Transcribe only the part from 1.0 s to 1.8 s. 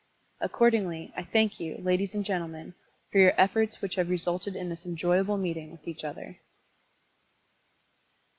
I thank you,